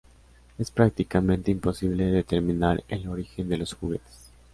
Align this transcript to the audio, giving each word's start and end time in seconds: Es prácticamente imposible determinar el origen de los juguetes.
Es 0.57 0.71
prácticamente 0.71 1.51
imposible 1.51 2.05
determinar 2.05 2.83
el 2.87 3.07
origen 3.07 3.47
de 3.49 3.57
los 3.57 3.73
juguetes. 3.75 4.31